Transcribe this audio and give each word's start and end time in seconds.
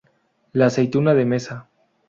La 0.53 0.65
aceituna 0.65 1.13
de 1.13 1.25
mesa. 1.25 1.69